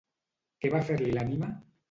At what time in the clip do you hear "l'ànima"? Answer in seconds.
1.19-1.53